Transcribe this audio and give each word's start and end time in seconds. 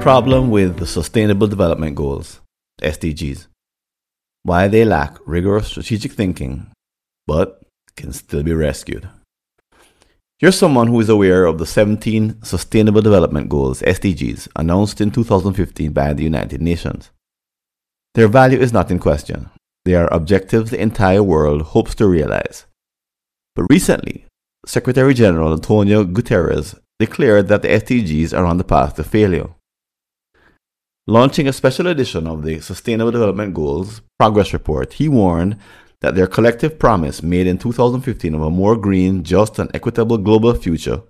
problem 0.00 0.50
with 0.50 0.78
the 0.78 0.86
Sustainable 0.86 1.46
Development 1.46 1.94
Goals, 1.94 2.40
SDGs. 2.80 3.48
Why 4.44 4.68
they 4.68 4.84
lack 4.84 5.18
rigorous 5.26 5.68
strategic 5.68 6.12
thinking, 6.12 6.70
but 7.26 7.62
can 7.96 8.12
still 8.12 8.42
be 8.42 8.52
rescued. 8.52 9.08
Here's 10.38 10.56
someone 10.56 10.86
who 10.86 11.00
is 11.00 11.08
aware 11.08 11.44
of 11.46 11.58
the 11.58 11.66
17 11.66 12.42
Sustainable 12.44 13.02
Development 13.02 13.48
Goals, 13.48 13.82
SDGs, 13.82 14.48
announced 14.54 15.00
in 15.00 15.10
2015 15.10 15.92
by 15.92 16.12
the 16.12 16.22
United 16.22 16.62
Nations. 16.62 17.10
Their 18.14 18.28
value 18.28 18.60
is 18.60 18.72
not 18.72 18.90
in 18.90 19.00
question. 19.00 19.50
They 19.84 19.94
are 19.94 20.12
objectives 20.12 20.70
the 20.70 20.80
entire 20.80 21.22
world 21.22 21.62
hopes 21.62 21.94
to 21.96 22.06
realize. 22.06 22.66
But 23.56 23.66
recently, 23.68 24.26
Secretary 24.64 25.12
General 25.12 25.52
Antonio 25.52 26.04
Guterres 26.04 26.78
declared 27.00 27.48
that 27.48 27.62
the 27.62 27.68
SDGs 27.68 28.36
are 28.36 28.44
on 28.44 28.58
the 28.58 28.64
path 28.64 28.94
to 28.96 29.04
failure. 29.04 29.48
Launching 31.08 31.48
a 31.48 31.54
special 31.54 31.86
edition 31.86 32.26
of 32.26 32.42
the 32.42 32.60
Sustainable 32.60 33.10
Development 33.10 33.54
Goals 33.54 34.02
Progress 34.18 34.52
Report, 34.52 34.92
he 34.92 35.08
warned 35.08 35.56
that 36.02 36.14
their 36.14 36.26
collective 36.26 36.78
promise 36.78 37.22
made 37.22 37.46
in 37.46 37.56
2015 37.56 38.34
of 38.34 38.42
a 38.42 38.50
more 38.50 38.76
green, 38.76 39.24
just, 39.24 39.58
and 39.58 39.74
equitable 39.74 40.18
global 40.18 40.52
future 40.52 41.00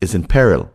is 0.00 0.12
in 0.12 0.24
peril. 0.24 0.72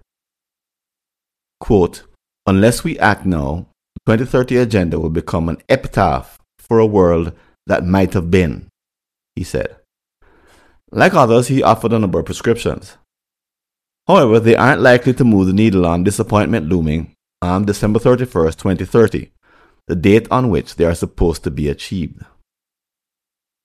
Quote, 1.60 2.04
Unless 2.46 2.86
we 2.86 2.98
act 3.00 3.26
now, 3.26 3.68
the 3.96 4.14
2030 4.14 4.56
agenda 4.56 4.98
will 4.98 5.10
become 5.10 5.50
an 5.50 5.58
epitaph 5.68 6.40
for 6.58 6.80
a 6.80 6.86
world 6.86 7.34
that 7.66 7.84
might 7.84 8.14
have 8.14 8.32
been, 8.32 8.70
he 9.36 9.44
said. 9.44 9.76
Like 10.90 11.14
others, 11.14 11.50
he 11.50 11.62
offered 11.62 11.92
a 11.92 12.00
number 12.00 12.20
of 12.20 12.26
prescriptions. 12.26 12.96
However, 14.08 14.40
they 14.40 14.56
aren't 14.56 14.80
likely 14.80 15.14
to 15.16 15.26
move 15.26 15.48
the 15.48 15.54
needle 15.54 15.86
on 15.86 16.06
disappointment 16.06 16.70
looming 16.70 17.14
on 17.42 17.66
December 17.66 18.00
31st, 18.00 18.58
2030, 18.58 19.32
the 19.88 19.96
date 19.96 20.28
on 20.32 20.50
which 20.50 20.76
they 20.76 20.86
are 20.86 20.96
supposed 20.96 21.44
to 21.44 21.52
be 21.52 21.70
achieved. 21.70 22.24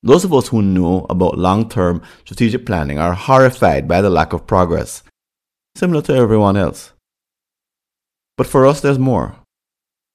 Those 0.02 0.24
of 0.24 0.34
us 0.34 0.48
who 0.48 0.62
know 0.62 1.06
about 1.08 1.38
long 1.38 1.68
term 1.68 2.02
strategic 2.24 2.66
planning 2.66 2.98
are 2.98 3.14
horrified 3.14 3.86
by 3.86 4.02
the 4.02 4.10
lack 4.10 4.32
of 4.32 4.46
progress, 4.46 5.02
similar 5.76 6.02
to 6.02 6.14
everyone 6.14 6.56
else. 6.56 6.92
But 8.36 8.46
for 8.46 8.66
us, 8.66 8.80
there's 8.80 8.98
more. 8.98 9.36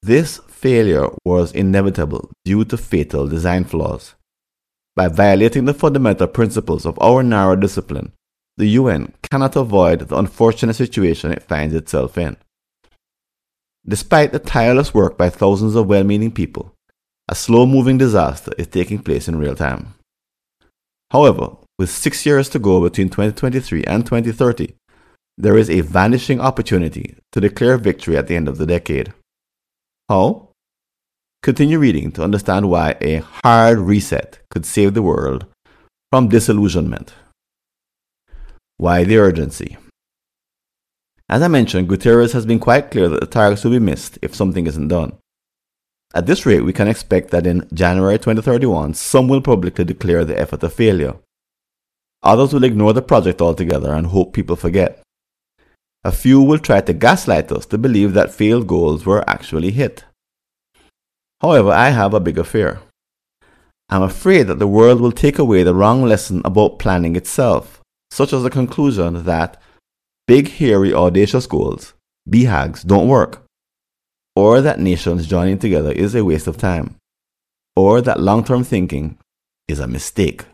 This 0.02 0.40
failure 0.48 1.08
was 1.26 1.52
inevitable 1.52 2.32
due 2.44 2.66
to 2.66 2.78
fatal 2.78 3.28
design 3.28 3.64
flaws. 3.64 4.16
By 4.96 5.08
violating 5.08 5.66
the 5.66 5.74
fundamental 5.74 6.28
principles 6.28 6.86
of 6.86 6.98
our 7.00 7.24
narrow 7.24 7.56
discipline, 7.56 8.12
the 8.58 8.68
UN 8.80 9.14
cannot 9.30 9.56
avoid 9.56 10.00
the 10.02 10.18
unfortunate 10.18 10.74
situation 10.74 11.32
it 11.32 11.44
finds 11.44 11.76
itself 11.76 12.18
in. 12.18 12.36
Despite 13.90 14.34
the 14.34 14.40
tireless 14.40 14.94
work 14.94 15.18
by 15.18 15.30
thousands 15.30 15.76
of 15.76 15.88
well 15.88 16.04
meaning 16.04 16.32
people, 16.32 16.74
a 17.30 17.36
slow 17.36 17.66
moving 17.66 17.98
disaster 17.98 18.52
is 18.58 18.68
taking 18.68 19.00
place 19.00 19.28
in 19.28 19.38
real 19.38 19.56
time. 19.56 19.94
However, 21.12 21.56
with 21.80 21.90
six 21.90 22.26
years 22.26 22.50
to 22.50 22.60
go 22.60 22.82
between 22.82 23.10
2023 23.10 23.84
and 23.86 24.06
2030, 24.06 24.74
there 25.38 25.58
is 25.58 25.70
a 25.70 25.82
vanishing 25.82 26.42
opportunity 26.42 27.16
to 27.32 27.40
declare 27.40 27.78
victory 27.78 28.18
at 28.18 28.28
the 28.28 28.36
end 28.36 28.48
of 28.48 28.58
the 28.58 28.66
decade. 28.66 29.14
How? 30.10 30.50
Continue 31.44 31.80
reading 31.80 32.12
to 32.14 32.24
understand 32.24 32.70
why 32.70 32.98
a 33.00 33.24
hard 33.44 33.80
reset 33.80 34.40
could 34.50 34.66
save 34.66 34.96
the 34.96 35.04
world 35.04 35.46
from 36.12 36.28
disillusionment. 36.28 37.14
Why 38.78 39.04
the 39.04 39.18
urgency? 39.18 39.78
As 41.30 41.42
I 41.42 41.50
mentioned, 41.50 41.90
Guterres 41.90 42.32
has 42.32 42.46
been 42.46 42.60
quite 42.60 42.90
clear 42.90 43.10
that 43.10 43.20
the 43.20 43.26
targets 43.26 43.64
will 43.64 43.72
be 43.72 43.80
missed 43.80 44.18
if 44.22 44.34
something 44.34 44.66
isn't 44.66 44.88
done. 44.88 45.18
At 46.14 46.26
this 46.26 46.46
rate, 46.46 46.62
we 46.62 46.72
can 46.72 46.88
expect 46.88 47.32
that 47.32 47.46
in 47.46 47.68
January 47.74 48.18
2031, 48.18 48.94
some 48.94 49.28
will 49.28 49.42
publicly 49.42 49.84
declare 49.84 50.24
the 50.24 50.40
effort 50.40 50.64
a 50.64 50.70
failure. 50.70 51.16
Others 52.24 52.54
will 52.54 52.64
ignore 52.64 52.94
the 52.94 53.02
project 53.02 53.42
altogether 53.42 53.94
and 53.94 54.08
hope 54.08 54.34
people 54.34 54.56
forget. 54.56 55.02
A 56.04 56.12
few 56.12 56.42
will 56.42 56.60
try 56.60 56.80
to 56.80 56.94
gaslight 56.94 57.52
us 57.52 57.66
to 57.68 57.78
believe 57.78 58.14
that 58.14 58.34
failed 58.34 58.68
goals 58.68 59.06
were 59.06 59.30
actually 59.30 59.72
hit. 59.72 60.06
However, 61.42 61.72
I 61.72 61.90
have 61.90 62.14
a 62.14 62.22
bigger 62.22 62.46
fear. 62.46 62.80
I'm 63.90 64.02
afraid 64.02 64.44
that 64.44 64.60
the 64.60 64.68
world 64.68 65.02
will 65.02 65.12
take 65.12 65.38
away 65.38 65.64
the 65.64 65.76
wrong 65.76 66.04
lesson 66.04 66.42
about 66.46 66.80
planning 66.80 67.16
itself, 67.16 67.82
such 68.10 68.32
as 68.32 68.44
the 68.44 68.50
conclusion 68.50 69.26
that 69.26 69.62
big, 70.28 70.50
hairy, 70.50 70.94
audacious 70.94 71.48
goals, 71.48 71.94
BHAGs, 72.30 72.86
don't 72.86 73.08
work 73.08 73.48
or 74.38 74.62
that 74.62 74.80
nations 74.80 75.26
joining 75.26 75.58
together 75.58 75.92
is 75.92 76.14
a 76.14 76.24
waste 76.24 76.46
of 76.46 76.58
time, 76.58 76.96
or 77.76 78.02
that 78.02 78.20
long 78.20 78.44
term 78.44 78.64
thinking 78.64 79.18
is 79.68 79.80
a 79.80 79.88
mistake. 79.88 80.46